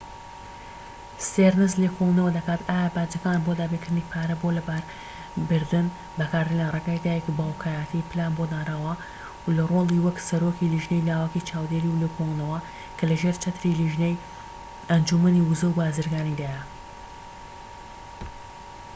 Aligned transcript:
ستێرنس 1.27 1.73
لێکۆڵینەوە 1.81 2.31
دەکات 2.37 2.61
ئایا 2.69 2.89
باجەکان 2.95 3.37
بۆ 3.45 3.51
دابینکردنی 3.59 4.07
پارە 4.11 4.35
بۆ 4.41 4.49
لەباربردن 4.57 5.87
بەکاردێن 6.17 6.59
لە 6.59 6.65
ڕێگەی 6.73 7.03
دایک/باوکایەتی 7.05 8.07
پلان 8.09 8.31
بۆ 8.37 8.43
دانراو 8.51 8.85
لە 9.55 9.63
ڕۆلی 9.71 10.03
وەک 10.05 10.17
سەرۆکی 10.27 10.71
لێژنەی 10.73 11.05
لاوەکی 11.07 11.45
چاودێری 11.49 11.91
و 11.91 11.99
لێکۆڵینەوە، 12.01 12.59
کە 12.97 13.03
لە 13.09 13.15
ژێر 13.21 13.35
چەتری 13.43 13.77
لێژنەی 13.79 14.21
ئەنجومەنی 14.89 15.45
ووزە 15.45 15.67
و 15.69 15.75
بازرگانیدایە 15.79 16.61